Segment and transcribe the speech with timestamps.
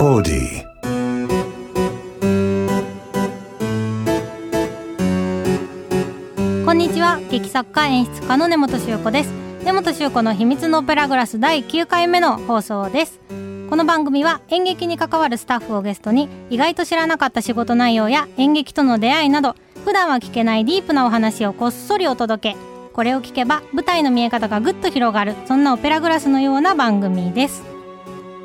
[0.00, 0.64] Audi.
[6.64, 9.32] こんにちは劇作家演出家の根本修子です
[9.64, 13.18] 根本修子の秘密のオペラグラス第9回目の放送です
[13.68, 22.56] この番組は演劇に関わるスタッフをゲストに意外と知らなかった仕事内容や演劇との出会いなど普段は聞けないディープなお話をこっそりお届け
[22.92, 27.67] これを聞けば舞台の見え方がぐっと広がるそんなオペラグラスのような番組です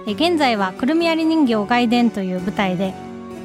[0.05, 2.93] 現在はくるみ割り人形外伝という舞台で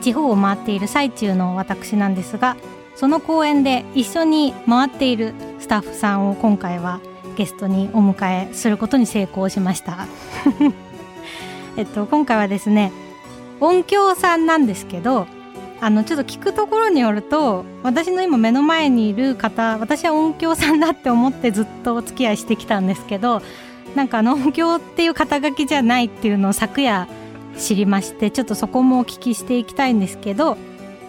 [0.01, 2.57] 地方を回っている最中の私なんですが
[2.97, 7.01] その公演で一緒に回っているスタッフさんを今回は
[7.37, 10.07] ゲストにお迎えすることに成功しました。
[11.77, 12.93] えっと今回はですね
[13.61, 15.29] 音響さんなんですけど
[15.81, 23.43] あのちょっと聞くところによると私の今目の前にいる方私は音響さんだって思ってずっとお付き合いしてきたんですけど
[23.95, 27.09] なんかあの音響っていう肩書きじゃないっていうのを昨夜
[27.57, 30.57] 知りましてちょっとそこもお聞きしていきたいんですけど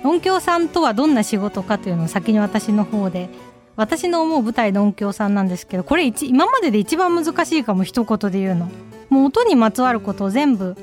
[0.03, 3.29] 音響さんとはどんな仕事かというのを先に私の方で
[3.75, 8.69] 私の思う舞台の音響さんなんですけどこれ一今までで一番難しいかも一言で言うの。
[9.09, 10.75] もう音にまつわることを全部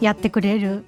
[0.00, 0.84] やってくれる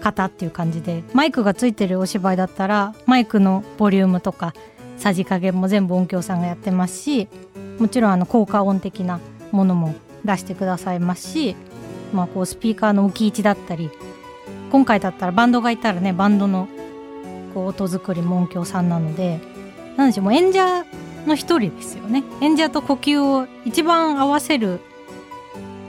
[0.00, 4.52] 方っていう感じでマイクがついてるお芝居だったらマイクのボリュームとか
[4.98, 7.28] さじ加減も全部音響さんがやってますし
[7.82, 9.18] もちろんあの効果音的な
[9.50, 11.56] ものも出してくださいますし、
[12.12, 13.90] まあ、こうスピーカーの置き位置だったり
[14.70, 16.68] 今回だったらバンドがいたらねバンドの
[17.52, 19.40] こう音作りも音響さんなので
[19.96, 20.84] なんでしょうもう演者
[21.26, 22.22] の一人ですよね。
[22.40, 24.80] 演者と呼吸を一番合わせる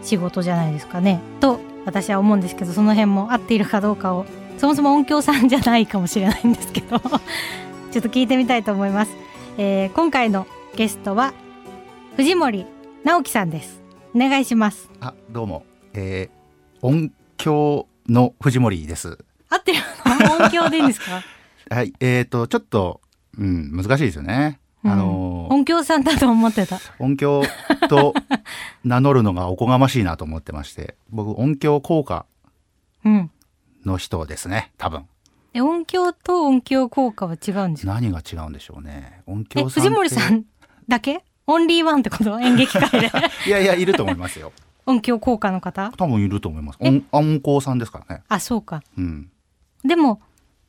[0.02, 1.22] 仕事じゃないですかね。
[1.40, 4.26] と私は思うんですけどその辺も合っているかどうかを
[4.58, 9.16] そもそも音響さんじゃないかもしれないんですけど ちょっと聞いてみたいと思います、
[9.58, 11.34] えー今回のゲストは
[12.18, 12.66] 藤森
[13.04, 13.82] 直樹さんです
[14.16, 15.66] お願いしますあ、どうも。
[15.94, 19.18] えー、音響の藤森です。
[19.50, 19.80] 合ってる？
[20.06, 21.24] の音響でいいんですか？
[21.76, 21.94] はい。
[22.00, 23.02] えーと、ちょっと、
[23.38, 24.60] うん、難しいですよね。
[24.84, 27.44] あのー音響さんだと思ってた音響
[27.90, 28.14] と
[28.84, 32.26] 名乗るのがおこがましいなと思ってまして、僕、音響効果
[33.04, 33.32] うん
[33.86, 35.06] の人ですね、多分。
[35.54, 37.94] え音響と音響効果は違うんですか？
[37.94, 39.22] 何が違うんでしょうね。
[39.26, 39.70] 音え響。
[39.70, 40.44] 藤森さん
[40.88, 41.24] だけ？
[41.48, 42.40] オンリーワンってこと？
[42.42, 43.12] 演劇界で
[43.46, 44.52] いやいや、いると思いますよ。
[44.86, 45.92] 音響効果の方？
[45.98, 46.78] 多分いると思います。
[46.80, 48.24] 音、音効さんですからね。
[48.30, 49.30] あそうかうん。
[49.84, 50.22] でも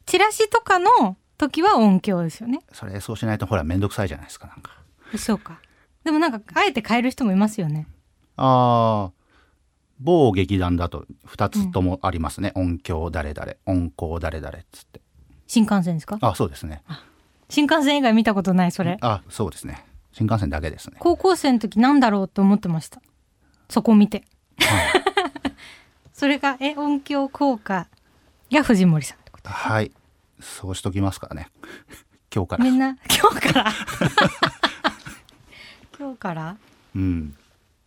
[0.06, 4.72] チラシとかの時は音響ですよねそれ、そうしないと、ほら、めんどくさいじゃないですか、なんか。
[5.16, 5.58] そうか
[6.04, 7.86] でもなんかあえて変える人もいますよね
[8.36, 9.12] ああ、
[10.00, 12.52] 某劇団だと2つともありますね。
[12.54, 15.00] 音響誰々、音効誰々っつって。
[15.46, 16.18] 新幹線ですか？
[16.20, 16.82] あ、そうですね。
[17.48, 19.84] 新幹線以外見たことないそれあ、そうですね。
[20.16, 20.96] 新幹線だけですね。
[21.00, 23.02] 高校生の時なんだろうと思ってました
[23.68, 24.24] そこを見て
[26.12, 27.88] それがえ音響効果
[28.52, 29.90] が藤森さんってことはい。
[30.40, 31.48] そうしときますからね。
[32.34, 32.70] 今日からみ。
[32.70, 33.72] んな今日から？
[35.98, 36.56] 今日から？
[36.94, 37.34] うん。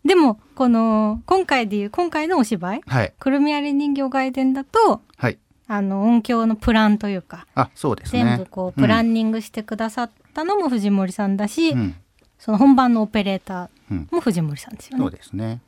[0.03, 2.81] でもこの今回でいう今回のお芝居？
[2.87, 3.13] はい。
[3.19, 5.37] 「くるみ割り人形外伝」だとはい。
[5.69, 8.23] あの音響のプランというかあ、そうですね。
[8.23, 11.95] 全部こうプランニングしてくださったのも藤森さんだし、うん。
[12.39, 12.43] うん。
[12.43, 14.07] その本番のオペレーターうん。
[14.11, 15.61] も藤森さんですよそうねですね。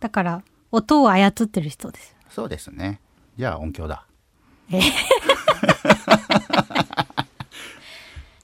[0.00, 3.00] だから音を操ってる人ですよそうですね。
[3.36, 4.06] じゃあ音響だ。
[4.70, 4.80] え？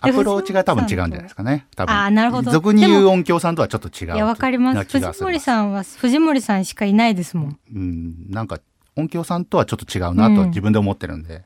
[0.00, 1.66] アプローチが多分違うんじゃないですかね。
[1.74, 1.92] 多分。
[1.92, 4.14] あーなるほど俗に言う音響さんとはちょっと違う。
[4.14, 8.60] いやわかります藤森さんは藤森さんしかいないですもんうん、なんか
[8.96, 11.44] 音響さんとはちょっと違うなとうん自分で思ってるんで、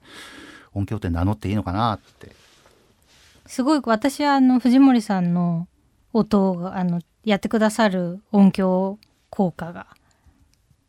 [0.74, 2.34] 音響って名乗っていいのかなって。
[3.46, 5.66] すごい私はあの藤森さんの
[6.12, 8.98] 音があのやってくださる音響
[9.30, 9.86] 効果が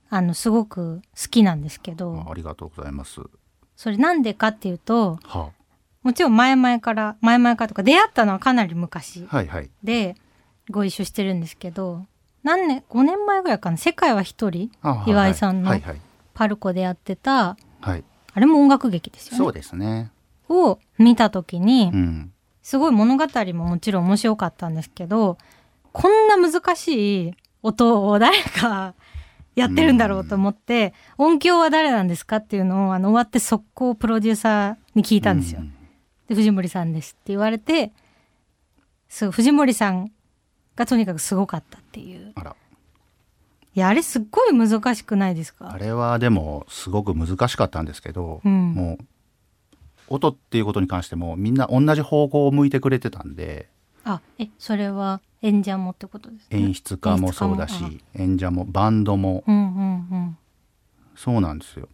[0.09, 3.22] あのすごく好きなんですけどあありがとうございます。
[3.75, 5.51] それなんでかっていうとは
[6.03, 9.69] もちろん前々から前々からとか出会ったのはかなり昔あ、はいはい。
[9.83, 10.16] で
[10.69, 12.06] ご一緒してるんですけど
[12.44, 14.71] 何年5年前ぐらいかな「世界は一人
[15.07, 15.71] 岩井さんの。
[16.33, 18.03] パルコでやってたはい。
[18.33, 20.12] あれも音楽劇ですよねそうですね。
[20.50, 22.32] を見た時に、うん。
[22.63, 25.38] すごい物語ももちろん面白かったんですけど
[25.92, 28.95] こんな難しい音を誰が
[29.56, 35.62] やってるんだろうと思って、音響は誰なんですかっていうのをあの終わって速攻プロデューサーに聞いたんですよ。
[35.62, 35.74] うん
[36.27, 37.92] で藤森さんですって言われて
[39.09, 40.09] そう藤森さん
[40.75, 42.33] がとにかくすごかったっていう。
[43.75, 45.69] いやあれすっごい難しくないですか？
[45.71, 49.06] あれはでもすごく難しかったんですけど、うんもう
[50.13, 53.68] 音っていうことに関してもみんな同じ方向を向いてくれてたんで
[54.06, 56.60] あえそれは演者もってことですね？
[56.60, 59.44] 演出家もそうだし演者もバンドも。
[59.48, 60.38] うんうんうん。
[61.15, 61.88] そうなんですよ。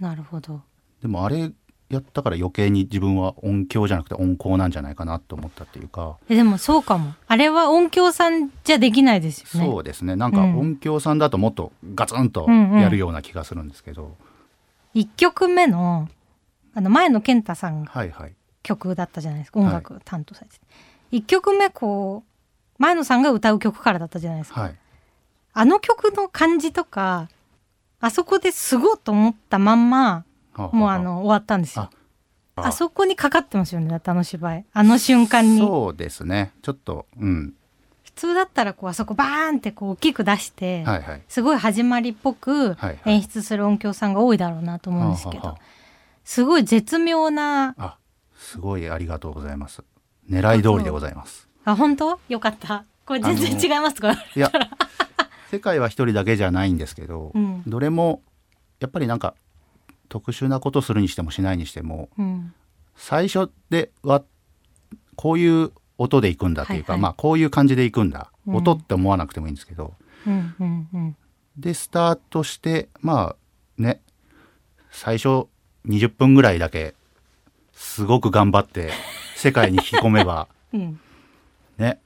[0.00, 0.60] なるほど。
[1.02, 1.52] でもあれ
[1.88, 7.14] やったから余計に自分は音響じゃなくて音効なんじゃないかなと思ったっていうか、えでもそうかも。
[7.28, 9.70] あれは音響さんじゃできないですよね。
[9.70, 10.16] そうですね。
[10.16, 10.58] なんかうん。
[10.58, 12.80] 音響さんだともっとガツンとうんうん。
[12.80, 14.16] やるような気がするんですけど、
[14.94, 16.08] 1曲目の
[16.76, 18.34] あの前の健太さんがはいはい。
[18.62, 19.60] 曲だったじゃないですか。
[19.60, 20.66] 音楽担当されてて、
[21.12, 24.74] 1曲目こう前野さんが歌う曲からだったじゃないですか、はい。
[25.54, 27.30] あの曲の感じとか
[27.98, 30.98] あそこですごいと思ったまんまはもうあ。
[30.98, 31.88] の終わったんですよ。
[32.56, 32.72] ああ。
[32.72, 34.64] そこにかかってますよねだってあの芝居。
[34.70, 35.58] あの瞬間に。
[35.58, 36.52] そうですね。
[36.60, 37.54] ちょっとうん。
[38.04, 41.22] 普通だったらこうあそこバーンってこう大きく出して、はいはい。
[41.28, 43.00] すごい始まりっぽくはいはい。
[43.06, 45.58] 演出する音響さんが多いだろうなと思うんですけど、はあは
[46.26, 47.98] すごい絶妙なああ
[48.36, 49.84] すごいありがとうございます。
[50.28, 51.48] 狙い通りでございます。
[51.64, 52.18] あ本当？
[52.28, 52.84] よかった。
[53.06, 53.96] これ全然違います。
[54.34, 54.50] いや
[55.52, 57.62] 世界は一人だけじゃないんですけど、うん。
[57.64, 58.22] どれも
[58.80, 59.34] やっぱりなんか
[60.08, 62.52] 特殊なことするにしてもしないにしてもうん。
[62.96, 64.24] 最初では
[65.14, 67.02] こういう音でいくんだっていうか、はいはい。
[67.02, 68.56] まあこういう感じでいくんだ、うん。
[68.56, 69.94] 音って思わなくてもいいんですけど。
[70.26, 71.16] うんうんうん。
[71.56, 73.36] でスタートしてま
[73.78, 74.02] あね
[74.90, 75.46] 最初
[75.86, 76.94] 20分ぐらいだけ
[77.72, 78.90] すごく頑張って
[79.36, 81.00] 世界に引き込めばうん。
[81.78, 81.98] ね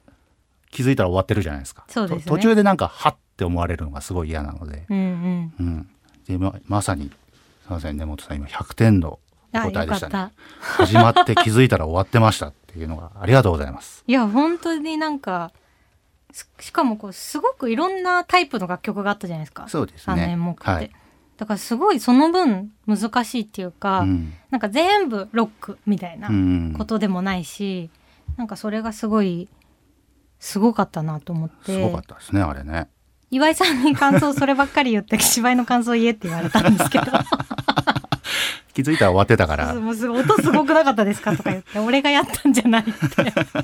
[0.70, 1.84] 気づいたら終わってるじゃないですか。
[1.88, 1.92] ね。
[1.94, 5.54] と途中でなんかはって思われるのがすごい嫌なので、うんうん。
[5.58, 5.90] うん、
[6.28, 7.10] でままさに
[7.64, 9.18] すいません根本さん今100点の
[9.52, 10.12] 答えでしたね。
[10.12, 10.30] た。
[10.60, 14.04] 始まって気づいたら終わってましたっていうのがありがとうございます。
[14.08, 15.50] いや本当になんか
[16.32, 19.68] すしかもこうすごくいろんなタイプの楽曲があったじゃないですか。
[19.68, 20.30] そうですね。
[20.30, 20.90] 演目って、はい、
[21.40, 24.34] だからすごいその分難しいっていうか、うん。
[24.50, 26.74] なんか全部ロックみたいなうん。
[26.76, 27.88] ことでもないし、
[28.36, 29.48] なんかそれがすごい
[30.38, 31.72] すごかったなと思って。
[31.72, 32.88] すごかったですねあれね。
[33.30, 37.06] 岩井さんに感想そればっかり言って芝居の感想言えって言われたんですけど。
[38.74, 39.72] 気づいたら終わってたから。
[39.76, 42.92] もうすごい音すごくなかったですかとか言って俺がやったんじゃないって。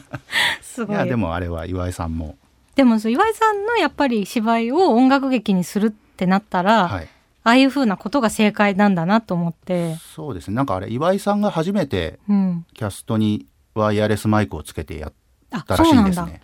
[0.65, 0.97] すごい。
[0.97, 2.39] いやでもあれは岩井さんも。
[2.75, 7.09] でもそう岩井さんのやっぱり芝居を音楽劇にするってなったら、はい
[7.47, 10.57] ああいう風なことが正解なんだなと思って、そうですね。
[10.57, 15.13] なんかあれ岩井さんが初めてうん、キャストにワイヤレスマイクをつけてやっ
[15.53, 16.41] あたらしいんですね。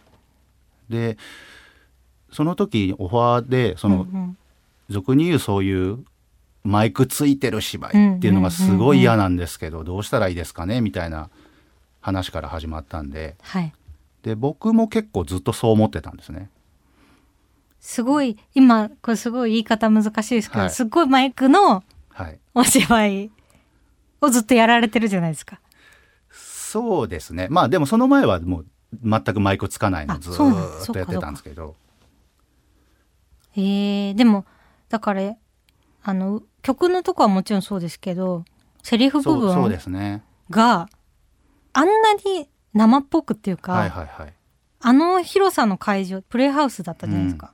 [0.88, 1.16] で
[2.30, 4.36] その時オファーでその、うんうん。
[4.90, 6.04] 俗に言うそういう
[6.64, 10.80] マイクついてる芝居っていうのがすごい嫌なんですけどどうしたらいいですかね？
[10.80, 11.30] みたいな
[12.00, 13.36] 話から始まったんで。
[13.42, 13.72] はい。
[14.22, 16.50] で僕も結構ずっとそう思ってたんですね。
[17.82, 20.70] すごい今これすごい言い方難しいですけど、はい。
[20.70, 23.30] すっごいマイクのはい、お芝居
[24.20, 25.60] をずっとやられてるじゃないですか。
[26.30, 27.48] そうですね。
[27.50, 28.66] まあでもその前はもう
[29.02, 31.74] 全くマイクつかないのあずっとやってたんですけど。
[33.52, 34.44] へえでも
[34.88, 35.34] だから
[36.02, 38.44] あの曲のとこはもちろんそうですけど
[38.82, 40.22] セリフ部そうそうで分すね。
[40.50, 40.88] が
[41.72, 44.34] あんなに生っぽくっていうか、はいはいはい。
[44.80, 47.52] あの広さの会場プレイハウスだったじゃないですか。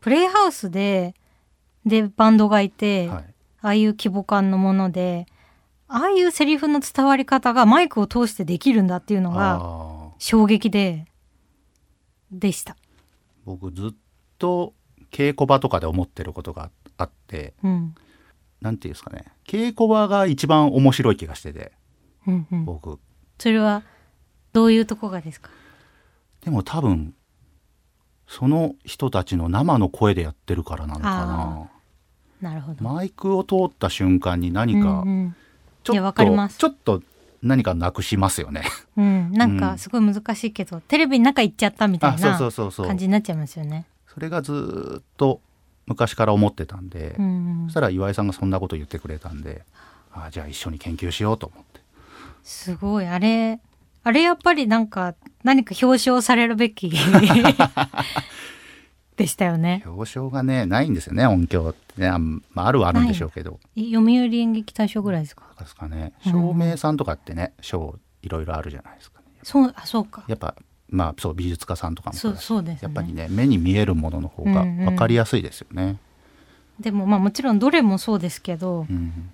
[0.00, 1.14] プレイハウスで
[1.86, 3.24] でバンドがいて、はい。
[3.62, 5.26] ああいう規模感のもので
[5.86, 11.04] ああいうセリフの伝わり方がマイクを通してできるんだっていうのが衝撃で
[12.32, 12.76] でした。
[13.44, 13.94] 僕ずっ
[14.38, 14.72] と
[15.10, 17.94] 稽古場とかで思ってることがあってうん。
[18.62, 19.24] なんていうんですかね。
[19.46, 21.72] 稽古場が一番面白い気がしてて
[22.26, 22.98] うんうん、僕。
[23.38, 23.82] それは
[24.52, 25.50] どういうとこがですか？
[26.44, 27.14] でも多分
[28.30, 31.66] その人たちの生の声でやってるからなのかあ
[32.40, 32.84] なるほど。
[32.84, 35.36] なマイクを通った瞬間に何かうんうん
[35.82, 36.58] ちょっと、いやわかります。
[36.58, 37.02] ちょっと
[37.42, 38.62] 何かなくしますよね。
[38.96, 39.52] うん、なん。
[39.52, 43.86] うんかすごい難しいけど、テレビの中行っちゃったみたいな感じになっちゃいますよね。
[44.06, 45.40] それがずーっと
[45.86, 49.62] 昔から思ってたんで、うんそしたら岩井さんがそんなこと言ってくれたんで
[50.12, 51.80] あじゃあ一緒に研究しようと思って。
[52.44, 53.06] すごい。
[53.06, 53.58] あれ
[54.02, 55.14] あれやっぱりなんか
[55.44, 56.90] 何か表彰されるべき
[59.16, 59.82] でしたよね。
[59.86, 65.44] 表彰がねないんですよね音響ってねあ,、まあ、あるはあるんでしょうけど読売演劇大賞ぐらいですか？
[65.58, 70.24] ですかねうん照明さんとかってね賞いろいろあるじゃないですかねそうあそうか。
[70.28, 70.54] やっぱ
[70.88, 72.78] まあそう美術家さんとかもそうそうですね。
[72.82, 75.98] やっぱりね目に見えるものの方がうんうん分かりやすいですよね。
[76.80, 79.30] でもまあもちろんどれもそうですけど、うん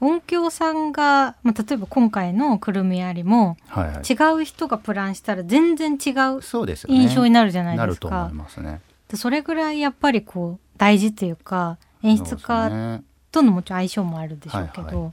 [0.00, 4.02] 音響さんが、まあ、例えば今回の「くるみあり」もはいは
[4.34, 8.06] い、違う人がプランしたら全然違う印象になるじゃないなですか。
[8.06, 8.32] ると思い。
[8.34, 8.80] ますね。
[9.08, 15.12] でそれぐらいやっぱりこう大事っていうか演出家ねとのもちろん相性もあるでしょうけど、はい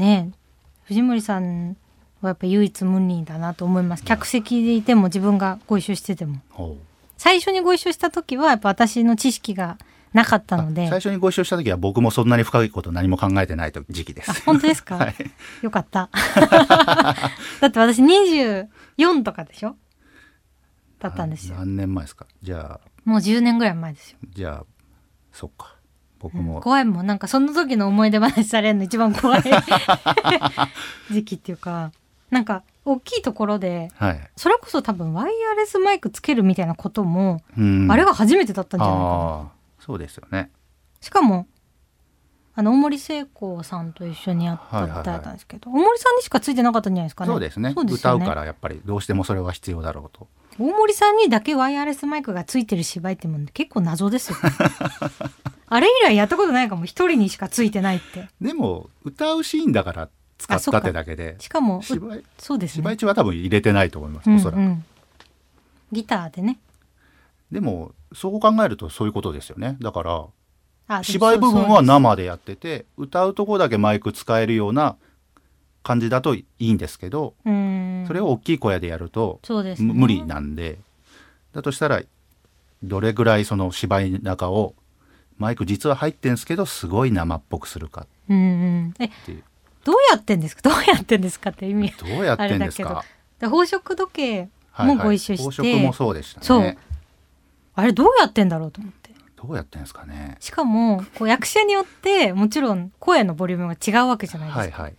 [0.00, 0.38] ねえ
[0.84, 1.76] 藤森さん
[2.20, 4.04] はやっぱ唯一無二だなと思います。
[4.04, 6.40] 客席でいても自分がご一緒してても。
[6.50, 6.76] ほ
[7.16, 9.76] 最初にご一緒した時はやっぱ私の知識が
[10.12, 10.88] なかったので。
[10.88, 14.30] 最初にご一緒した時は僕もそんなに深いこと何も考えてない時期です。
[14.30, 15.14] あ本当ですか、 はい。
[15.62, 16.08] よかった。
[17.60, 19.76] だって私24とかでしょ？
[20.98, 21.56] だったんですよ。
[21.56, 22.26] 何年前ですか？
[22.42, 22.88] じゃあ。
[23.04, 24.18] もう10年ぐらい前ですよ。
[24.34, 24.64] じゃあ
[25.32, 25.74] そっか。
[26.20, 27.06] 僕も、怖いもん。
[27.06, 29.42] なんかその時の思い出話されるの一番怖い。
[31.12, 31.92] 時期っていうか。
[32.30, 34.30] なんか大きいところではい。
[34.36, 37.90] それこそ多分ワイヤレスマイクつけるみたいなことも、うん。
[37.90, 39.52] あれが初めてだったんじゃないかな
[39.88, 40.50] そうですよね。
[41.00, 41.46] しかも
[42.54, 45.00] あの大森聖子さんと一緒にやったはいはいはい。
[45.00, 47.30] 歌だったんですけど、大森さんにしかついてなかったんじゃないですかね。
[47.30, 47.72] そうですね。
[47.72, 47.74] ね。
[47.90, 50.28] 歌うからやっぱりどうしてもそれは必要だろうと。
[50.58, 54.50] 大森さんにだけワイヤレスマイクがついてる芝居ってもん結構謎ですよね。
[55.68, 58.28] あれ以来やったことないかも一人にしかついてないって。
[58.42, 62.82] でも歌うシーンだから使ったってだけでしかもう芝居そうですね。
[62.82, 64.58] 芝居中は多分入れてないと思います、うんおそらく。
[64.58, 64.84] うん。
[65.92, 66.58] ギターでね
[67.50, 69.76] でもそう考えるとそういうことですよね。
[69.80, 74.96] だから芝居部分は生でやってて歌うとこだけマイク使えるような
[75.82, 77.48] 感じだといいんですけど、そ
[78.12, 79.40] れを大きい声でやると
[79.78, 80.78] 無理なんで
[81.52, 82.02] だとしたら
[82.82, 84.74] どれぐらいその芝居の中を
[85.36, 89.42] マイク実は入ってんですけどすごい生っぽくするかっていう。
[89.84, 90.62] どうやってんですか？
[90.68, 93.04] どうやってんですかって意味どうやってんですあれだか
[93.38, 94.96] で宝飾時計はいはい。
[94.96, 95.56] もご一緒して。
[95.56, 96.78] 宝飾もそうでしたね
[97.78, 99.10] あれどうやってんだろうと思って。
[99.36, 100.36] どうやってんですかね。
[100.40, 104.94] しかもこう役者によってもちろん声のボリュームが違うわけじゃないですか、はいはい。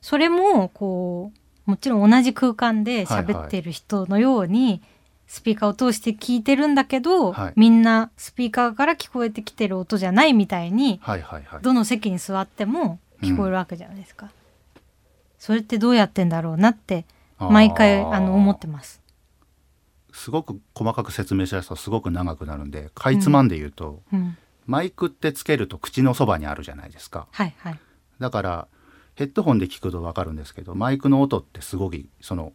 [0.00, 1.30] それもこ
[1.66, 4.82] うもちろん同じ空間で喋ってる人のように
[5.28, 7.52] スピーカーを通して聞いてるんだけど、はい。
[7.54, 11.62] みんなスピーカーから聞こえてきてる音じゃないみたいにはいはいはい。
[11.62, 14.32] どの席に座っても聞こえるわけじゃないですか、
[15.38, 17.04] それってどうやってんだろうなって
[17.38, 19.01] 毎回あの思ってます
[20.12, 24.36] すごく細かく説明しだすとすごく長くなるんでかいつまんで言うと、うん。
[24.66, 27.26] マイクってつけると口のそばにあるじゃないですか。
[27.32, 27.78] はいはい。
[28.20, 28.68] だから
[29.14, 32.52] ヘッドホンで聞くと分かるんですけどマイクの音ってすごいその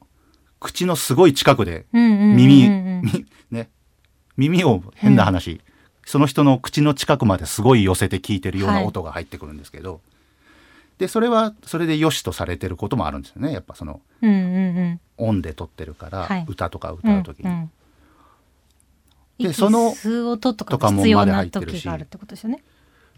[0.59, 3.69] 口のすごい近くでうんうんうんうん耳、みね
[4.37, 5.61] 耳を変な話、
[6.05, 8.85] その人の口の近くまですごい寄せて聞いてるようはない。
[8.85, 10.01] 音が入ってくるんですけど、
[10.97, 13.53] でそれはそれで良しとされてることもあるんですよね。
[13.53, 14.99] やっぱそのうんうんうん。
[15.17, 16.45] 音で撮ってるから、はい。
[16.47, 17.71] 歌とか歌う時に、うんうん。
[19.37, 19.93] 息でその
[20.31, 22.63] 音とかも必要なまで入ってるし時があるってことですよね。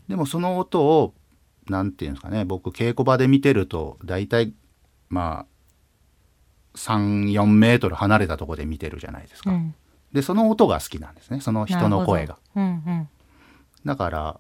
[0.08, 1.14] でもその音を
[1.68, 2.46] なんていうんですかね。
[2.46, 4.54] 僕稽古場で見てると大体
[5.08, 5.46] ま
[6.74, 9.76] あ34メートル離れたところで見てるじゃないですか、うん。
[10.12, 11.40] でその音が好きなんですね。
[11.40, 12.38] その人の声が。
[12.56, 13.10] うんうん。
[13.86, 14.40] だから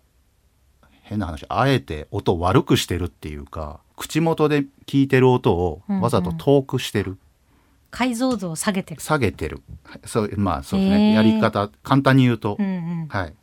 [1.10, 7.18] 変な話あえて音を悪くしてるっていうか口元で聞いてる音をわざと遠くしてる、
[7.92, 9.02] 解像度を下げてる。
[9.02, 9.62] 下げてる。
[9.84, 11.14] はいそうまあそうですね。
[11.16, 12.70] やり方簡単に言うと、うんう
[13.06, 13.08] ん。
[13.08, 13.34] はい。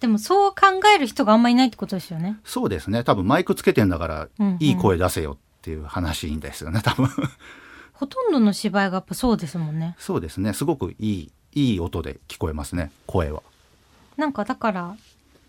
[0.00, 2.38] でもそう考える人があんまりいないってことですよね。
[2.44, 3.04] そうですね。
[3.04, 4.56] 多分マイクつけてんだからうんうん。
[4.60, 7.08] いい声出せよっていう話ですよね多分。
[7.94, 9.94] ほとんどの芝居がやっぱそうですもんね。
[9.98, 10.52] そうですね。
[10.52, 13.42] すごくいいいい音で聞こえますね声は。
[14.18, 14.96] なんかだから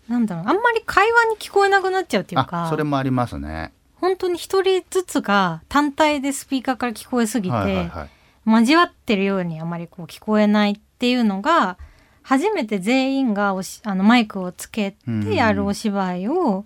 [0.08, 0.44] なんだろう。
[0.46, 2.64] あんまり会話に聞こえなくなっちゃうっていうか。
[2.64, 3.72] あそれもありますね。
[3.96, 8.10] 本当に一人ずつが単体でスピーカーから聞こえすぎて、はいはいはい。
[8.46, 11.76] 交わってるようにあまりこう聞こえないっていうのが
[12.22, 16.64] 初めて全員がおしあのマイクをつけてやるお芝居を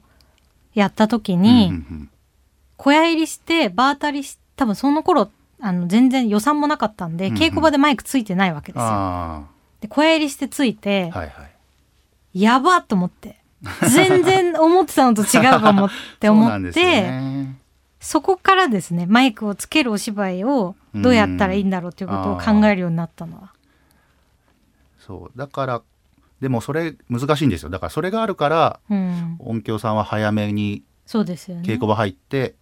[0.75, 2.09] やった時に、うんうん
[2.79, 5.31] 小屋入りして場当たりし多分その頃
[5.61, 7.39] あの全然予算もなかったんで、うんうん。
[7.41, 8.89] 稽古場でマイクついてないわけですよ。
[8.89, 9.43] あ
[9.81, 11.52] で小屋入りしてついて、あはいはい
[12.35, 13.39] やばっと思って。
[13.89, 16.81] 全然思ってたのと違うかもって思って。
[16.83, 17.59] ね。
[18.01, 23.53] そこからですねマイクをつけるお芝居をどうやったらいいんだろうということを考えるようになったのは。
[24.99, 25.39] そう。
[25.39, 25.83] だから
[26.41, 27.71] でもそれ難しいんですよ。
[27.71, 30.83] だからそれがあるからうん、音響さんは早めに。
[31.07, 32.55] 稽古場入って、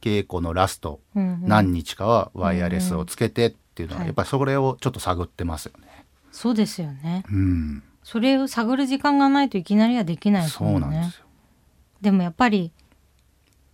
[0.00, 1.48] 稽古のラストうんうん。
[1.48, 4.08] 何日かはワイヤレスをつけてっていうのは、はい。
[4.08, 6.06] やっぱりそれをちょっと探ってますよね。
[6.32, 7.24] そうですよね。
[7.30, 11.18] うん、それを探る時間がないといきなりはできないですそもんねうなんです。
[11.18, 11.26] よ。
[12.00, 12.72] でもやっぱり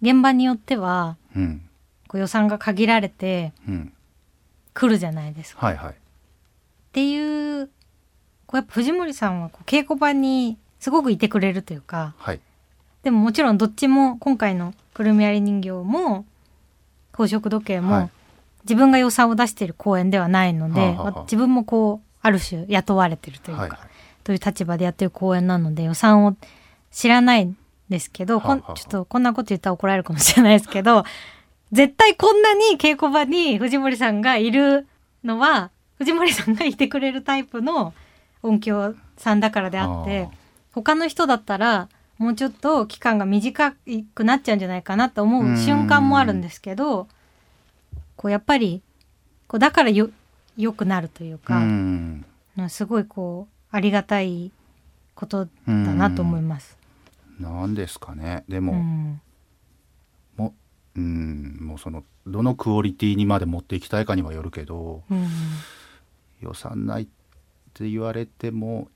[0.02, 1.62] 現場によってはうん、
[2.08, 3.92] こう予算が限られてうん、
[4.72, 5.64] 来るじゃないですか。
[5.64, 5.92] はいはい。
[5.92, 5.94] っ
[6.90, 7.66] ていう
[8.46, 12.40] こうやっぱ藤森さんはこう稽古場にすごくいてくれるというかはい。
[13.04, 16.24] でももちろんどっちも今回のくるみ割り人形も
[17.12, 18.10] 宝飾時計も、はい
[18.64, 23.78] 自分が予算を出している公演ではないので、はあはあはあ自分もこうある種雇われてるというか、はいはい。
[24.24, 26.36] という立場でやってる公演なので予算を
[26.90, 27.56] 知らないん
[27.88, 31.04] ですけど、こんちょっとこんなこと言ったら怒られるかもしれないですけど
[31.72, 34.86] 絶対こんなに稽古場に藤森さんがいる
[35.22, 37.94] のは藤森さんがいてくれるタイプの
[38.42, 40.28] 音響さんだからであって
[40.72, 41.88] 他の人だったら
[42.18, 43.74] もうちょっと期間が短
[44.14, 47.08] くなっちゃうんじゃないかなと思う瞬間もあるんですけど
[48.16, 48.82] こうやっぱり
[49.48, 50.10] こうだからよ
[50.56, 52.24] 良くなるといううか、ん。
[52.68, 54.52] すごいこうありがたい
[55.16, 56.78] ことだなと思います。
[57.40, 58.44] なんですかね。
[58.48, 59.20] でうも、ん。
[60.36, 60.54] も
[60.94, 65.26] うんもうそのどのクオリティにまで持っていきたいかにはよるけどうん。
[66.40, 67.06] 予算ないっ
[67.74, 68.86] て言われても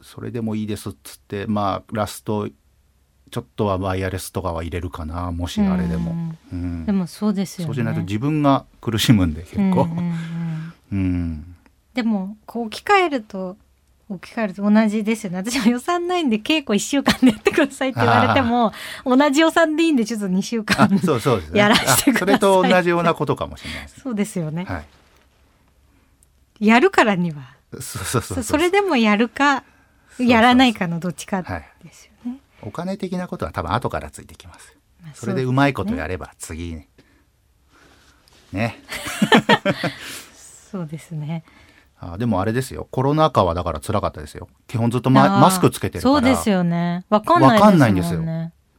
[0.00, 6.14] それでもいいですっつってまあラストちょっとはワイヤレスとかは入れるかなもしあれでも、
[6.52, 6.86] うん。
[6.86, 7.66] でもそうですよね。
[7.66, 9.60] そうじゃないと自分が苦しむんで結構。
[9.82, 10.72] うんうんうん。
[10.92, 11.56] うん、
[11.94, 13.56] でもこう置き換えると
[14.08, 15.38] 置き換えると同じですよね。
[15.38, 18.72] 私も予算ないんで稽古1週間でやってくださいって言われても
[19.04, 21.58] 同じ予算でいいんでちょっと2週あ間そうそうですね。
[21.60, 24.84] やらしてくださいあそれと同じようなことかもしれないです、そうですよね、は
[26.60, 26.66] い。
[26.68, 27.54] やるからには。
[27.72, 29.64] そうそうそうそそれでもやるか
[30.18, 36.88] やらないかのどっちかはいですよね、お金的なことは多分後からついてきますまあそれでうまいことやれば次ね
[38.52, 38.78] ね。
[40.70, 41.44] そうですね
[42.12, 42.88] あでもあれですよ。
[42.90, 44.48] コロナ禍はだから辛かったですよ。
[44.66, 46.14] 基本ずっとママスクつけてるから。
[46.14, 47.04] そうですよね。
[47.08, 48.22] わかんないですわかもんないんですよ。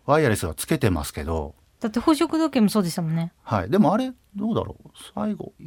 [0.05, 1.55] ワイヤレスはつけてますけど。
[1.79, 3.31] だって宝飾時計もそうでしたもんね。
[3.43, 3.69] はい。
[3.69, 4.89] でもあれどうだろう。
[5.13, 5.65] 最後い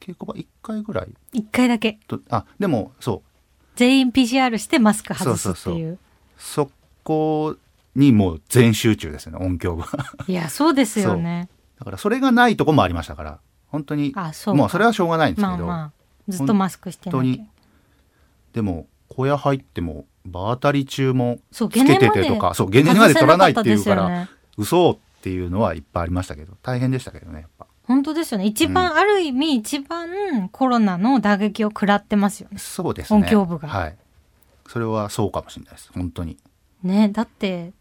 [0.00, 1.08] 稽古場1回ぐらい。
[1.32, 1.98] 一回だけ。
[2.08, 3.28] とあでもそう。
[3.76, 5.98] 全員 PCR してマスク外すっていう。
[6.38, 6.70] そ
[7.04, 7.56] こ
[7.94, 9.86] にもう全集中ですね音響が。
[10.26, 11.48] いやそうですよね。
[11.78, 13.38] だからそれがないとこもありましたから。
[13.68, 15.92] 本当にあそうもうそれはしょうがないんですけど、まあまあ
[16.28, 17.18] ずっとマスクしてなきゃ。
[17.18, 17.48] 本当に。
[18.52, 27.66] でも小屋入っても場当たり中もそうつけててとかそうゲネまで取らないっていうから、嘘っていうのはいっぱいありましたけど大変でしたけどねやっぱ。
[27.84, 28.46] 本当ですよね。
[28.46, 32.58] 一番、ある意味一番コロナの打撃を食らってますよね。
[32.58, 33.20] そうですね。
[33.20, 33.68] 音響部が。
[33.68, 33.96] はい。
[34.68, 36.36] それはそうかもしれないです本当に。
[36.82, 37.72] ねだって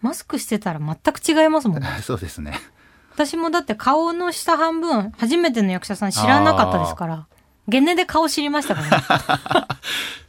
[0.00, 2.58] マスクしてたら全く違いますもん そうですね。
[3.14, 7.26] 私もだって顔の下半分初めての役者さん知らなかったですから
[7.68, 9.04] ゲネで顔知りましたからね。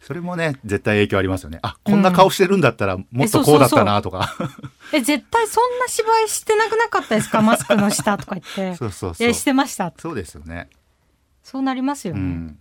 [0.01, 1.59] それもね絶対影響ありますよね。
[1.61, 4.35] あこんな顔してるんだったらもっとこうだったなとか、
[4.91, 7.41] え絶対そんな芝居してなくなかったですか？
[7.43, 8.75] マスクの下とか言って。
[8.75, 9.25] そうそうそう。
[9.25, 9.93] いやしてました。
[9.97, 10.67] そうですよね。
[11.43, 12.59] そうなりますよね、うん。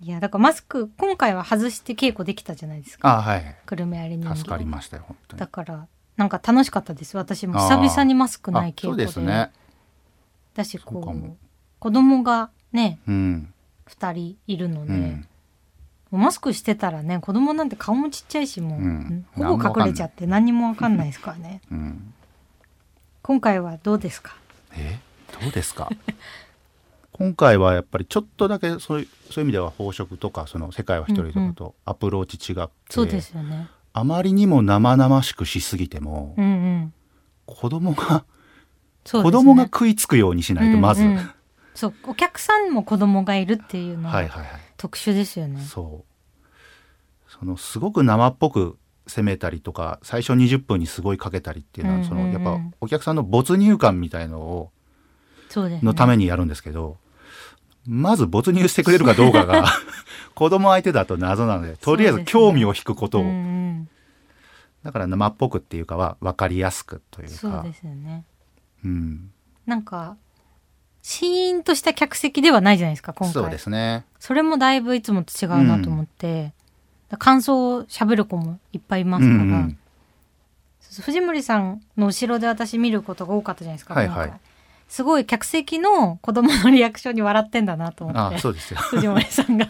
[0.00, 3.18] いやだからマスク今回は外して稽古できたじゃないですか。
[3.18, 3.56] あはい。
[3.66, 5.40] 久留米あり人形助かりましたよ本当に。
[5.40, 7.16] だからなんか楽しかったです。
[7.16, 9.50] 私も久々にマスクない稽あそう古でですね。
[10.54, 11.36] だしそうう
[11.78, 13.54] 子供がねうん、
[13.88, 15.22] 2人いるので、
[16.10, 19.26] マスクしてたらね子供なんて顔もちっちゃいしもう、うん。
[19.34, 21.60] ほぼ隠れちゃって何にもわかんないですからね。
[21.70, 22.14] うん、
[23.22, 24.36] 今回はどうですか？
[24.72, 24.98] え？
[25.42, 25.90] どうですか？
[27.12, 33.68] 今回はやっぱりちょっとだけそういうそういう意味では宝飾とかその世界は一人とかとアプローチ違って、そうですよね。
[33.92, 36.92] あまりにも生々しくしすぎても、うんうん。
[37.46, 39.22] 子供が、ね。
[39.22, 41.16] 子供が食いつくようにしないとまず、うん。
[41.16, 41.30] うん
[41.78, 44.60] そうお客さんも子供がいるっていうのはいははいはい。
[44.76, 46.50] 特殊ですよね、そう。
[47.28, 52.18] そのすごく生っぽく攻めたりとか最初20分にすごいかけたりっていうのは、うんうんうん。
[52.18, 54.72] そのやっぱお客さんの没入感みたいのを
[55.48, 55.86] そうですね。
[55.86, 56.96] のためにやるんですけど、
[57.86, 59.66] まず没入してくれるかどうかが
[60.34, 63.88] 子供相手だと謎なのでとりあえず興味を引くことを、うんうん。
[64.82, 67.34] だから生っぽくっていうかは分かりやすくというか。
[67.36, 68.24] そうですよね。
[68.84, 69.30] うん、
[69.64, 70.16] なんか
[71.08, 73.32] シーンとした客席ではないじゃないですか今回。
[73.32, 74.04] そうですね。
[74.20, 76.52] それもだいぶいつもと違うなと思って、
[77.18, 79.78] 感想を喋る子もいっぱいいますから、うんうん。
[81.00, 84.32] 藤森さんの後ろで私見ることが多かったじゃないですか、はいはい。
[84.90, 88.36] すごい客席の子供のリアクションに笑ってんだなと思って。
[88.36, 88.80] あそうですよ。
[88.80, 89.66] 藤森さんが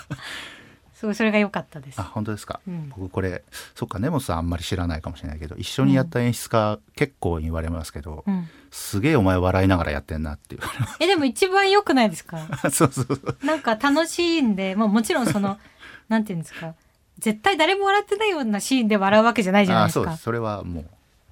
[1.00, 1.98] すごいそれが良かったです。
[1.98, 2.90] あ本当ですか、うん。
[2.90, 3.42] 僕これ
[3.74, 10.60] そっか根本さんあんまり知らないかもしれないけど一緒にやった演出家、結構言われますけど、うん、すげえお前笑いながらやってんなっていう。
[11.00, 12.46] えでも一番良くないですか？
[12.70, 13.36] そうそうそう。
[13.46, 15.58] なんか楽しいんで、まあ、もちろんその
[16.10, 16.74] なんていうんですか？
[17.18, 20.10] 絶対誰も笑ってないようなシーンで笑うわけじゃないじゃないですか。
[20.12, 20.86] あそそれはもう。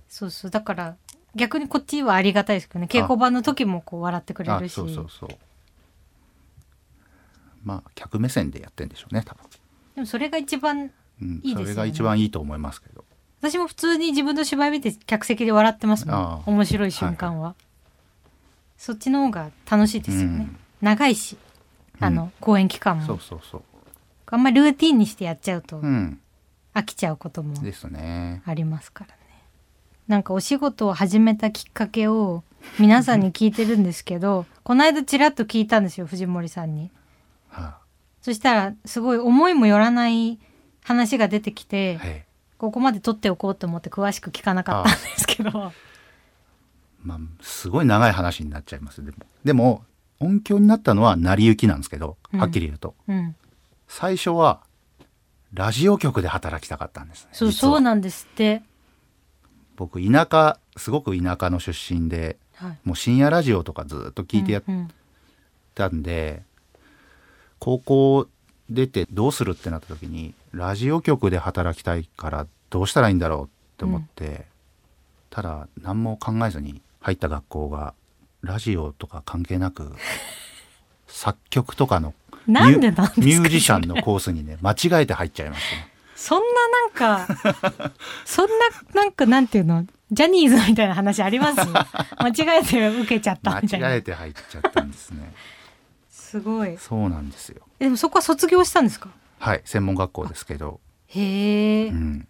[0.08, 0.50] そうそう。
[0.50, 0.96] だから
[1.34, 2.88] 逆にこっちはありがたいですけどね。
[2.90, 4.72] 稽古場の時もこう笑ってくれあるし。
[4.72, 5.28] そうそうそう
[7.64, 9.42] まあ客目線でやってんでしょうね多分、
[9.94, 10.90] でもそれが一番
[11.20, 11.64] うん、いいですよね。
[11.64, 13.04] それが一番いいと思いますけど。
[13.40, 16.42] 私も普通に自分の芝居見て客席で笑ってますもん。
[16.46, 17.54] 面白い瞬間は、
[18.76, 20.56] そっちの方が楽しいですよね、うん。
[20.80, 21.36] 長いし
[22.00, 23.06] あの、公演期間も。
[23.06, 23.62] そうそうそう。
[24.26, 26.20] あんまりルーティンにしてやっちゃうとうん。
[26.74, 27.54] 飽きちゃうことも
[28.44, 29.18] ありますからね。
[30.06, 32.42] なんかお仕事を始めたきっかけを
[32.78, 36.90] 皆さんに聞いてるんですけどこの間ちらっと聞いたんですよ藤森さんに
[37.48, 37.78] は
[38.22, 40.38] そしたらすごい思いもよらない
[40.82, 42.24] 話が出てきて、はい。
[42.58, 45.72] ここまで撮っておこうと思って詳しく聞かなかったんですけど。
[47.02, 49.04] まあ、すごい長い話になっちゃいます。
[49.04, 49.84] でもでも
[50.18, 52.40] 音響になったのは成り行きなんですけどうん。
[52.40, 53.36] はっきり言うと、うん。
[53.86, 54.60] 最初は
[55.54, 58.62] ラジオ局で働きたかったんですねそうそうなんですって、
[59.76, 64.88] 僕田舎すごく田舎の出身ではい、もう深夜ラジオとかずっと聞いてやっうんうん。
[65.76, 66.42] たんで、
[67.58, 68.26] 高校
[68.70, 74.46] 出てどうするってなった時にラジオ局で働きたいからどうしたらいいんだろうって思って、
[75.30, 77.94] ただ何も考えずに入った学校が
[78.42, 79.92] ラジオとか関係なく
[81.08, 82.14] 作曲とかの
[82.46, 83.20] ミュなんでなんですか？
[83.20, 85.88] ミュージシャンのコースにね間違えて入っちゃいましたね。
[86.14, 87.92] そんななんか
[88.26, 88.54] そんな
[88.94, 89.86] なんかなんていうの？
[90.10, 91.58] ジャニーズみたいな話あります？
[92.18, 95.32] 間違えて受けちゃった間みたいな違えて入っちゃったんですね。
[96.28, 96.76] すごい。
[96.78, 97.62] そうなんですよ。
[97.80, 99.08] えでもそこは卒業したんですか？
[99.38, 102.28] はい専門学校ですけど、へえ、うん、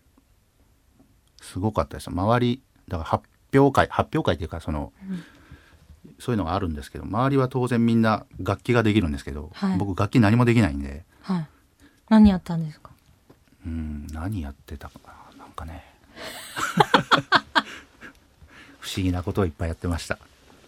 [1.41, 2.07] すごかったです。
[2.07, 5.23] よ周りだから発表会発表会っていうかその、うん。
[6.19, 9.79] そういうのがあるんですけど周りは当然みんな楽器ができるんですけど、はい。
[9.79, 11.47] 僕楽器何もできないんで、はい。
[12.09, 12.91] 何やったんですか？
[13.67, 14.99] うん、何やってたか
[15.37, 15.45] な？
[15.45, 15.85] なんかね。
[18.81, 20.19] 不思議なことをいっぱいやってました。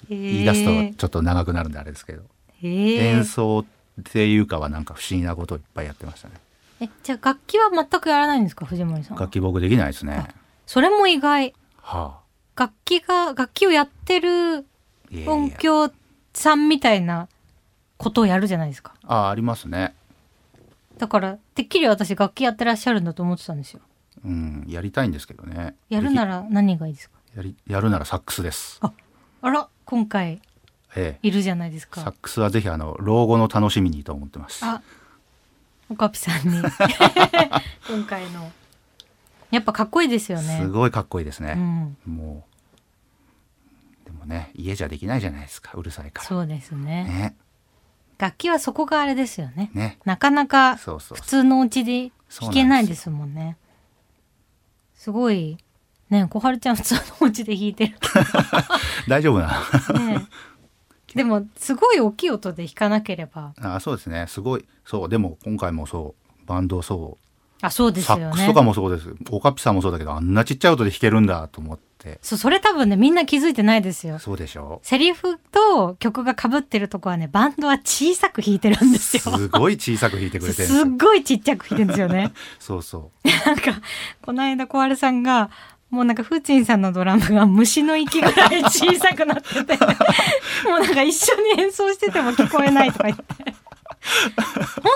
[0.08, 2.22] 言い出すとちょっと長くなるんであれですけど、
[2.62, 3.64] 演奏っ
[4.12, 6.34] ていうかはなんか不思議なことをいっぱいやってましたね。
[6.80, 8.64] えじゃあ楽器は全くやらないんですか？
[8.66, 9.16] 藤森さん。
[9.16, 10.28] は楽器僕できないですね。
[10.66, 11.54] それも意外。
[11.82, 12.20] は
[12.56, 14.66] 楽器が楽器をやってる
[15.26, 15.90] 音響
[16.32, 17.28] さんみたいな
[17.96, 18.94] ことをやるじゃないですか。
[19.04, 19.94] あありますね。
[20.98, 23.80] だからてっきり私楽器やってらっしゃるんだと思ってたんですよ。
[24.24, 25.74] うんやりたいんですけどね。
[25.88, 27.16] やるなら何がいいですか？
[27.36, 28.80] やりやるならサックスです。
[29.42, 30.28] あら今回。
[30.28, 30.40] ええ、
[31.22, 32.00] いるじゃないですか。
[32.00, 34.64] サックスはぜひあの老後の楽しみにと思ってます。
[34.64, 34.82] あ
[35.88, 36.58] おかぴさんに。
[37.88, 38.52] 今回の。
[39.50, 40.58] やっぱかっこいいですよね。
[40.62, 41.54] すごいかっこいいですね。
[41.56, 41.96] うん。
[42.06, 42.44] も
[44.04, 44.04] う。
[44.04, 46.28] でもね家じゃできないじゃないですかうるさいから。
[46.28, 47.04] そうですね。
[47.04, 47.36] ね。
[48.18, 49.70] 楽器はそこがあれですよね。
[49.74, 49.98] ね。
[50.04, 53.56] なかなか普通のお家で弾けないですもんね。
[54.94, 55.58] すごい。
[56.10, 57.96] ね小春ちゃん普通のお家で弾いてる
[59.08, 59.48] 大丈夫な。
[59.98, 60.26] ね
[61.14, 63.52] でもすごい大きい音で弾かなければ。
[63.60, 64.26] あそうですね。
[64.28, 64.64] すごい。
[64.84, 66.46] そうでも今回もそう。
[66.46, 67.18] バンドそ
[67.62, 68.22] あそうう、ですよね。
[68.24, 69.14] サックスとかもそうです。
[69.30, 72.18] オカピさんもそうだけどあんなちっちゃい音で弾けるんだと思って。
[72.22, 74.18] そうそれ多分ねみんな気づいてないですよ。
[74.18, 74.80] そうでしょ。
[74.82, 79.36] セリフと曲が被ってるとこはねバンドは小さく弾いてるんですよ。
[79.36, 82.32] すごい小さく弾いてくれてるすすっよごいちっちゃく弾いてるんですよね。
[82.58, 83.28] そうそう。
[83.46, 83.72] なんか
[84.22, 85.50] この間小春さんが
[85.90, 89.76] もうなんかフーチンさんのドラムが虫の息ぐらい小さくなってて。
[90.64, 93.24] もうなんか一緒に演奏してても聞こえないとか言って。
[93.24, 93.54] 本
[94.34, 94.92] 当はだ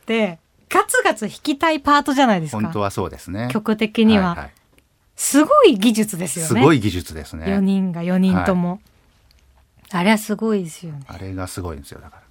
[0.00, 0.38] って
[0.70, 2.60] ガツガツ弾きたいパートじゃないですか。
[2.60, 3.48] 本当はそうですね。
[3.50, 4.48] 曲的には、いい。
[5.16, 6.48] すごい技術ですよね。
[6.48, 7.44] すごい技術ですね。
[7.46, 8.80] 4人が4人とも、
[9.92, 11.00] あれはすごいですよね。
[11.08, 12.22] あれがすごいんですよだから。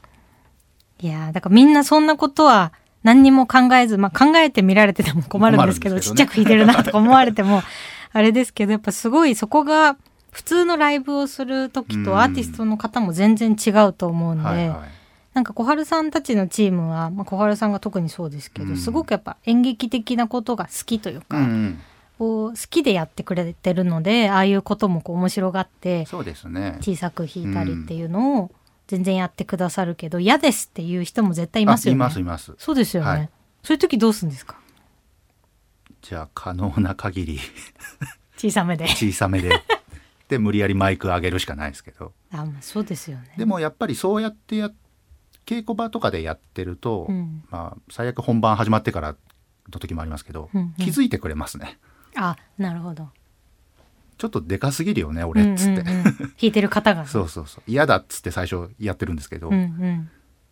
[1.02, 6.12] いやーだからみんなそんなことは何にも考えず、まあ、考えて見られてても困るんですけどけどね。
[6.12, 7.62] ちっちゃく弾いてるなとか思われても
[8.12, 9.98] あれですけどやっぱすごいそこが
[10.32, 12.06] 普通のライブをする時うん。
[12.06, 14.80] とアーティストの方も全然違うと思うんで、はいはい。
[15.34, 18.78] なんか小春さんたちのチームは、まあ、小春さんが特にそうですけど、うん。
[18.78, 21.80] すごくやっぱ演劇的なことが好きというか、うん
[22.22, 26.78] 好きでやってくれてるのでああいうこともこう面白がってそうですね。
[26.82, 28.52] 小さく弾いたりっていうのを
[28.88, 31.96] 全然やってくださるけど嫌ですっていう人も絶対いますよね。
[31.96, 32.54] あいますいます。
[32.58, 33.10] そうですよね。
[33.10, 33.30] はい。
[33.64, 34.59] そういう時どうするんですか？
[36.02, 37.40] じゃあ可能な限り。
[38.38, 38.88] 小さめで。
[38.88, 39.62] 小さめで。
[40.30, 42.14] で無理やりマイク上げるしかないですけど。
[42.32, 43.34] あ、まあそうですよね。
[43.38, 44.72] でもやっぱりそうやってや
[45.46, 47.44] 稽古場とかでやってると、うん。
[47.50, 49.16] まあ最悪本番始まってから
[49.72, 50.74] の時もありますけど、うんうん。
[50.78, 51.80] 気づいてくれますね。
[52.16, 53.10] あ、なるほど。
[54.18, 56.04] ちょっとでかすぎるよね俺っつって、うんうんうん。
[56.04, 57.08] 弾いてる方がね。
[57.10, 57.64] そうそうそう。
[57.68, 60.10] 嫌だっつって最初やってるんですけど、うんう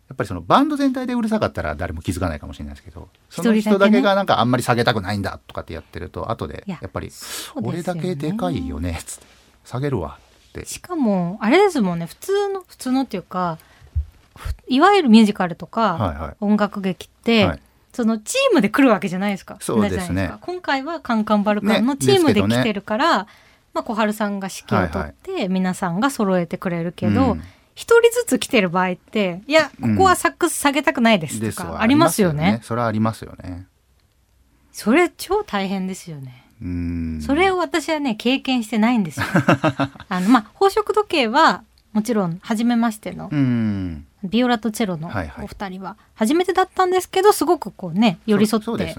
[0.08, 0.14] やん。
[0.14, 7.10] っぱりそのバンド全体でうるさかったら誰も気づかないかもしれないですけどその一人だけがなんかあんまり下げたくないんだとかってやってると後でいややっぱり
[7.62, 9.26] 俺だけでかいよねっつって
[9.64, 10.18] 下げるわ
[10.48, 13.58] ってしかもあれですもんね普通の普通のっていうか
[14.38, 16.36] ふいわゆるミュージカルとか、はいはい。
[16.40, 17.60] 音楽劇って、はい。
[17.92, 19.58] そのチームで来るわけじゃないですか。
[19.60, 20.32] そうですね。
[20.42, 23.26] 今回はカンカンバルカンのねチームで来てるから、
[23.74, 27.42] まあ小春さんが指揮を取って、皆さんが揃えてくれるけどうん
[27.78, 32.58] 一、人ずつ来てる場合っていやここはサックス下げたくないですとかありますよね。
[32.64, 33.68] それはありますよね。
[34.72, 36.44] それ超大変ですよね。
[36.60, 37.22] うん。
[37.24, 39.26] それを私はね経験してないんですよ。
[40.08, 41.62] あのまあ宝飾時計は
[41.92, 44.06] もちろん初めましてのうん。
[44.24, 45.44] ビオラとチェロのはいはい。
[45.44, 48.92] お二人は初めてだったんですけどすごくこうね寄り添って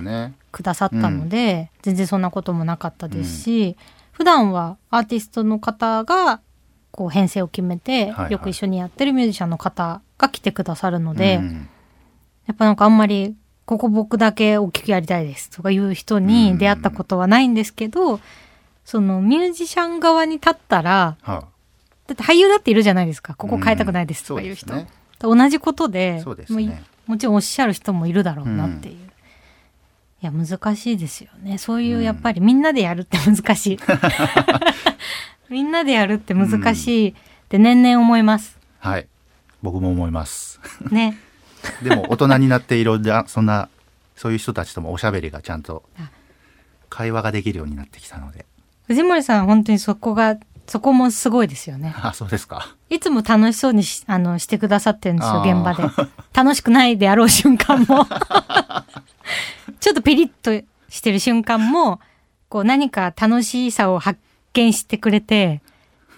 [0.54, 3.76] くださったので、全然そんなこともなかったですし、
[4.14, 6.40] 普段はアーティストの方が
[7.00, 8.32] こう編成を決めて、はいはい。
[8.34, 11.70] よく一緒にやってるミュージシャンの方が来てくださるので、うん。
[12.46, 18.20] やっぱなんかあんまりここ僕だけ大きくやりたいですとかいう人に出会ったことはないんですけど、
[18.84, 21.48] そのミュージシャン側に立ったらは
[22.08, 23.34] だって俳優だっているじじゃないですか。
[23.34, 25.38] ここ変えたくないですとかいう人、そうですね。
[25.38, 26.84] 同じことでね。
[27.06, 28.98] もちろんおっしゃる人もいるだろうなっていう、い
[30.26, 31.58] や難しいですよね。
[31.58, 33.80] そういうやっぱりみんなでやるって難しい
[35.50, 37.10] みんなでやるって難しい。
[37.10, 37.14] っ
[37.50, 38.60] て年々思います。
[38.78, 39.08] はい。
[39.64, 40.60] 僕も思います。
[40.92, 41.18] ね。
[41.84, 43.70] でも大人になっていろんなそんな
[44.16, 46.10] そういう人たちともおしゃべりがちゃんとあ。
[46.90, 48.46] 会話ができるようになってきたので。
[48.88, 51.96] 藤森さん本当にそこがそこもすごいですよね。
[52.00, 52.76] あそうですか。
[52.92, 55.84] いつも楽しそうにしあのしてくださってるんですよ現場で。
[56.34, 58.06] 楽しくないであろう瞬間も。
[59.80, 60.52] ちょっとピリッと
[60.90, 62.00] してる瞬間も
[62.48, 64.20] こう何か楽しさを発
[64.54, 65.62] 見してくれて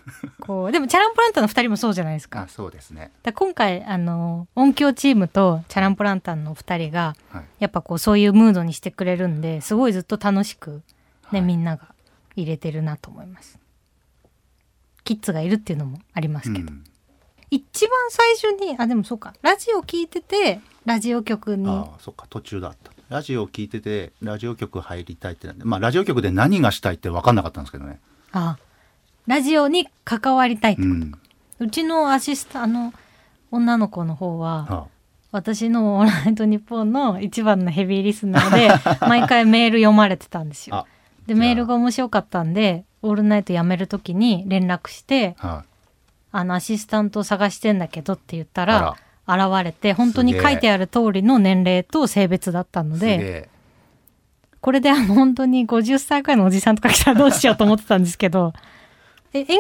[0.39, 2.41] こうでもチャランポランタンの2人もそうじゃないですか。
[2.44, 3.12] あそうですね。
[3.24, 7.44] だ今回あの音響チームとチャランポランタンの2人がはい。
[7.60, 10.82] やっぱこうそういうムードにしてくれるんですごいずっと楽しく、ね
[11.24, 11.41] はい。
[11.41, 11.94] みんなが
[12.36, 13.60] 入れてるなと思います。
[15.04, 16.84] キッズがいるっていうのもありますけど、うん。
[17.50, 19.34] 一番最初にあでもそうか。
[19.41, 21.70] ラジオ聞いててラジオ局に。
[21.70, 22.26] ああそっか。
[22.30, 22.91] 途中だった。
[23.10, 28.00] ラジオを聞いててラジオ局入りたいってまあラジオ局で何がしたいって分かんなかったんですけどね
[28.32, 28.58] あ
[29.28, 31.70] ラジオに関わりたいと、ううん。
[31.70, 32.94] ちのアシスタあの
[33.52, 34.86] 女の子の方はあ。
[35.32, 38.70] 私の「オールナイトニッポン」の一番のヘビーリスナーで
[39.08, 40.86] 毎回メール読まれてたんですよ。
[41.28, 45.63] でメールが面白かったんで「オールナイト」やめる時に連絡しては
[46.32, 46.44] 「あ。
[46.44, 48.96] のアシスタント探してんだけど」って言ったあら。
[49.28, 53.50] 現れて本当に書いてある通りの年齢と性別だったのでえ
[54.62, 58.54] これであの本当に50歳くらいのおじさんとか来たらどうしようと思ってたんですけど。
[59.34, 59.56] え演劇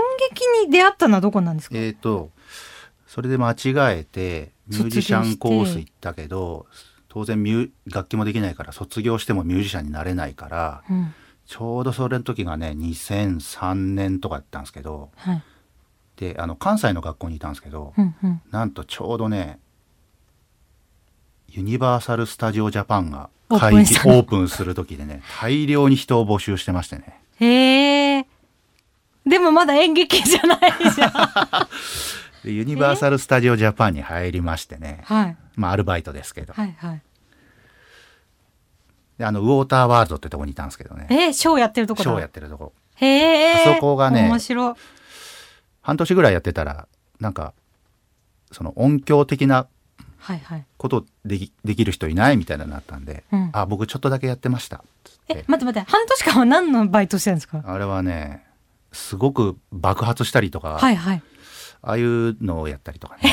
[0.65, 1.75] に出会ったのはどこなんですか？
[1.77, 2.29] えー、と
[3.07, 3.55] それで間違
[3.99, 6.65] えてミュージシャンコース行ったけど
[7.07, 11.13] 当然ミュー楽器もできないから卒業してもミュージシャンになれないからうん。
[11.47, 15.43] ちょうどそれの時がね2003年とかやったんですけどはい。
[16.17, 18.41] であの関西の学校にいたんですけどうんうん。
[18.51, 19.59] なんとちょうどね
[21.53, 27.19] ユニバーサル・スタジオ・ジャパンが会議オープンする時でね大量に人を募集してましてね。
[27.39, 28.27] へえ
[29.25, 30.59] でもまだ演劇じゃない
[30.95, 31.11] じゃん。
[32.43, 35.01] でユニバーサル・スタジオ・ジャパンに入りましてね。
[35.05, 35.37] はい。
[35.55, 36.53] まあアルバイトですけど。
[36.53, 37.01] はいはい。
[39.17, 41.07] であのウォーターワールドってとこにいたんですけどね。
[41.09, 42.03] えーショーやってるとこだ。
[42.03, 42.73] ショーやってるとこ。
[42.95, 43.07] へ
[43.65, 44.73] えあそこがね面白い。
[45.81, 46.87] 半年ぐらいやってたら
[47.19, 47.53] なんか
[48.51, 49.67] その音響的な
[50.77, 53.49] ことできできる人いないみたいななったんで、うん。
[53.53, 54.83] あ僕ちょっとだけやってました。
[55.03, 57.63] つってえ待って待って半年間は何のバイトしてるんですか？
[57.65, 58.45] あれはね
[58.91, 61.23] すごく爆発したりとか、はいはい。
[61.81, 63.31] ああいうのをやったりとかね。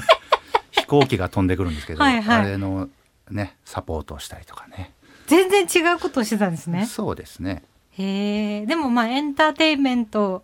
[0.72, 2.40] 飛行機が飛んでくるんですけど、はいはい。
[2.40, 2.88] あれの
[3.30, 4.92] ねサポートをしたりとかね。
[5.26, 6.86] 全然違うことをしてたんですね。
[6.86, 7.62] そうですね。
[7.92, 10.42] へえでもまあエンターテインメント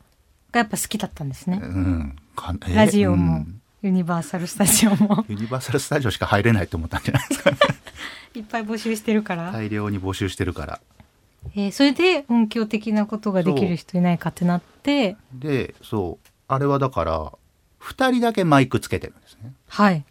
[0.51, 1.61] がやっぱ好きだったんですね。
[1.62, 2.16] うん。
[2.75, 3.37] ラジオも。
[3.37, 5.27] うんユニバーサル・スタジオも。
[5.29, 7.59] ユニバーサル・スタジオしか入れないと思ったんじゃないですかね。
[8.35, 10.81] いっぱい募集してるから、大量に募集してるから。
[11.55, 15.18] えーそれで音響的なことができる人いないかってなって。
[15.35, 16.29] でそう。
[16.49, 17.33] あれはだから
[17.83, 19.53] 2人だけマイクつけてるんですね。
[19.68, 20.03] はい。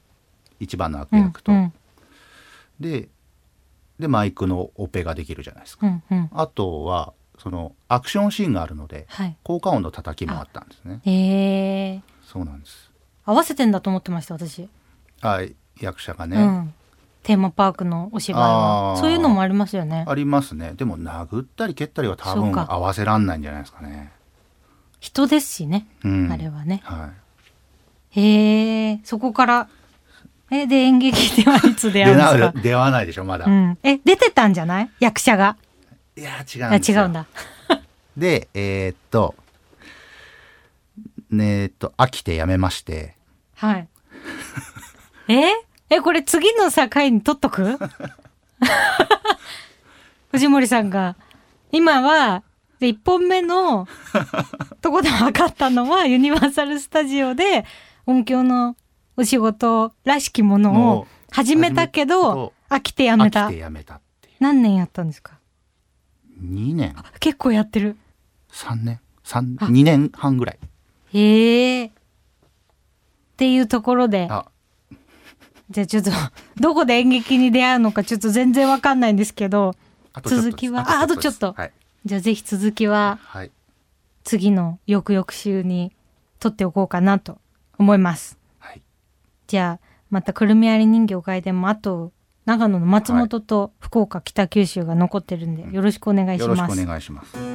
[0.60, 1.74] 一番の悪うん役と、うん
[2.80, 3.10] で
[3.98, 6.30] でマイクのオペができるじゃないですか、うんうん。
[6.32, 9.36] あとはそのアクションシーンがあるのではい。
[9.42, 11.02] 効果音の叩きもあったんですね。
[11.04, 12.93] へえそうなんです
[13.26, 14.68] 合わせてんだと思ってました私、
[15.22, 15.42] あ
[15.80, 16.74] 役者がね、うん。
[17.24, 20.04] テーマパークのお芝居そういうのもありますよね。
[20.08, 20.74] ありますね。
[20.76, 24.12] でも殴ったり蹴ったりは多分合わせらんないんじゃないですかね。
[25.00, 26.32] 人ですしね、うん。
[26.32, 26.82] あれはね。
[26.84, 27.12] は
[28.16, 28.20] い。
[28.20, 29.70] へえそこから
[30.52, 32.38] えで演劇ではいつ出会出うんですか？
[32.38, 34.90] な出会わないでしょまだ、うん、え出てたんじゃない？
[35.00, 35.58] 役者が。
[36.16, 37.26] いや違あうん違うんだ。
[38.18, 39.34] でえーっと
[41.34, 43.16] ねえーっと飽きてやめまして。
[43.56, 43.88] はい。
[45.28, 45.44] え？
[45.90, 47.78] えこれ次の境に取っとく？
[50.32, 51.16] 藤森さんが。
[51.72, 52.44] 今は
[52.80, 53.88] で1本目の
[54.82, 57.66] とこで分かったのはユニバーサル・スタジオで
[58.06, 58.76] 音響の
[59.18, 63.48] お仕事らしきものを始めたけど飽きてやめた。
[63.48, 65.40] 飽きてやめたってい何年やったんですか？
[66.40, 67.98] う2年結構やってる。
[68.52, 69.00] 3年。
[69.24, 69.66] 三あ。
[69.66, 70.60] 2年半ぐらい
[71.14, 71.92] へえっ
[73.38, 74.28] ていうところで。
[74.30, 74.46] あ。
[75.70, 76.12] じゃあちょっと
[76.60, 79.74] どこで演劇に出会うのかちょっと全然わかんないんですけど
[80.24, 80.82] 続きは？
[80.82, 81.54] ああとちょっと。
[81.54, 81.72] はい、
[82.06, 83.52] じゃあぜひ続きははい、
[84.24, 85.92] 次の翌々週に
[86.40, 87.40] 撮っておこうかなと
[87.80, 88.38] 思います。
[88.60, 88.82] はい、
[89.48, 92.12] じゃあまたくるみ割り人形会でもあと
[92.46, 97.53] 長野の松本と福岡、北九州が残ってるんでよろしくお願いしよろしくおます願いします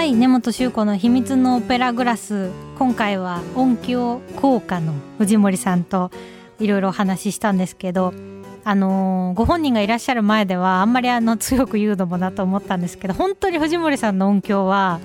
[0.00, 6.10] はい根本周子の秘密のオペラグラス今回は音響効果の藤森さんと
[6.58, 8.14] いろいろお話ししたんですけど
[8.64, 15.00] あのーご本人がいらっしゃる前ではあんまりあの強く言うのもなと思ったんですけど本当に藤森さんの音響は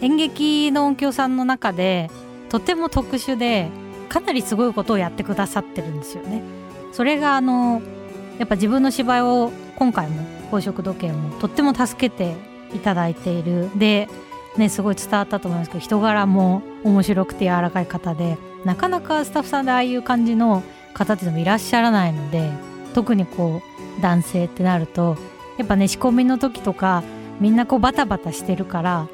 [0.00, 2.10] 演劇の音響さんの中で
[2.48, 3.68] とても特殊で
[4.08, 6.42] かなりすごいことをやってくださってるんですよね。
[6.90, 7.80] それがあの
[8.40, 12.34] やっぱ自分の芝居を今回も宝飾時計もとっても助けて
[12.74, 14.08] いただいているで
[14.56, 20.62] ねすごい伝わったと思いますけど人柄も面白くて柔らかい方でなかなかスタッフさんでああいう感じの
[20.94, 22.50] 方っていうのもいらっしゃらないので
[22.94, 23.62] 特にこ
[23.98, 25.16] う男性ってなると
[25.58, 27.02] やっぱね仕込みの時とか
[27.40, 29.08] みんなこうバタバタしてるから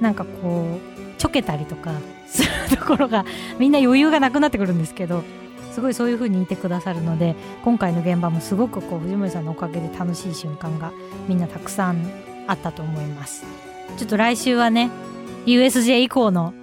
[0.00, 1.92] なんかこうちょけたりとか
[2.26, 3.24] するところが
[3.58, 5.24] みんな余裕がなくなってくるんですけど
[5.72, 10.92] すごいそういう風にいてくださるので今回の現場もすごくこう藤森さんのおかげで楽しい瞬間が
[11.28, 12.10] みんなたくさん
[12.46, 13.67] あったと思います。
[13.98, 14.90] ちょっと来週はね
[15.44, 16.54] USJ 以降の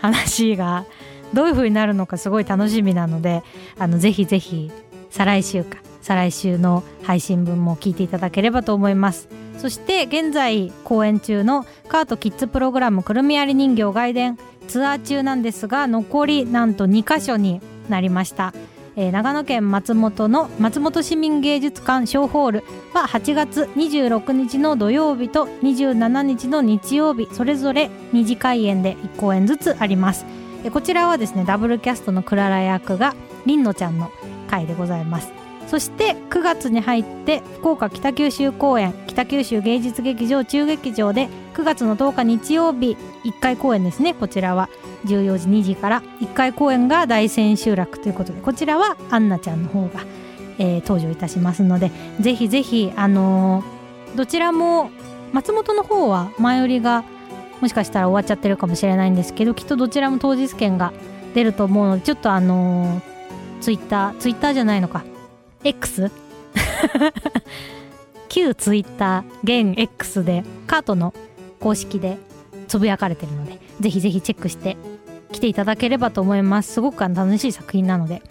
[0.00, 0.86] 話が
[1.32, 3.42] どういう風になるのかすごい楽しみなので
[3.78, 4.70] あのぜひぜひ
[5.10, 9.28] 再来週か再来週の配信分も聞いていただければと思います。
[9.58, 18.52] そして現在公演中のカートキッズプログラムくるみ割り人形外伝ツアー中なんですが残りなんと2箇所になりました、
[18.96, 30.24] えー長野県松本の松本市民芸術館小ホールは8月26日の土曜日と27日の日曜日それぞれ2次開演で1公演ずつあります。
[30.64, 33.14] えーこちらはですねダブルキャストのクララ役が
[33.46, 34.10] りんのちゃんの
[34.48, 35.32] 回でございます。
[35.66, 44.68] そして9月に入って福岡北九州公演北九州芸術劇場中劇場で9月の10日日曜日1回公演ですねこちらは
[45.06, 50.00] 14時2時から1回公演が大千秋楽ということでこちらはアンナちゃんの方が、
[50.58, 51.90] えー登場いたしますので
[52.20, 54.90] ぜひぜひあのーどちらも
[55.32, 57.04] 松本の方は前売りが
[57.60, 60.92] もしかしたら終わっちゃってるかもしれないんですけどきっとどちらも当日券が
[61.34, 63.14] 出ると思うのでちょっとあのー
[63.60, 65.04] ツイッターツイッターじゃないのか
[65.64, 66.10] X?
[68.28, 71.14] 旧ツイッター現 X でカートの
[71.64, 72.18] 公式で
[72.68, 74.76] つぶやかれてるのでぜひぜひチェックして
[75.32, 76.74] 来ていただければと思います。
[76.74, 78.22] すごく楽しい作品なので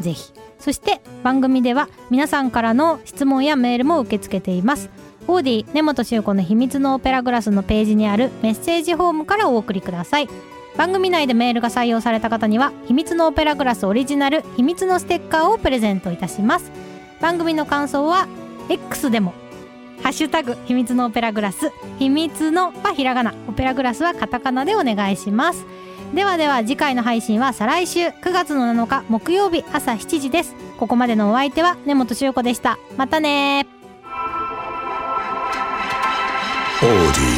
[0.00, 0.32] ぜひ。
[0.58, 4.88] そして番組では皆さんからの質問やメールも受け付けています。
[5.26, 10.28] オーディ根本修子の秘密のオペラグラスのページにあるメッセージフォームからお送りください。
[10.76, 16.70] 番組内でメールが採用された方には秘密のオペラグラスオリジナル秘密のステッカーをプレゼントいたします。
[17.20, 18.28] 番組の感想は
[18.68, 19.34] X でも
[20.02, 25.66] ハッシュタグ秘密のオペラグラス秘密のはひらがなオペラグラスはカタカナでお願いします。
[26.14, 30.54] ではでは次回の配信は再来週9月の7日木曜日朝7時です。
[30.78, 32.78] ここまでのお相手は根本修子でした。
[32.96, 33.66] またね
[36.80, 37.37] OD